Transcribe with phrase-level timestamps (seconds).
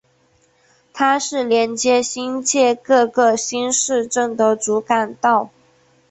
[0.93, 5.51] 它是连接新界各个新市镇的主干道。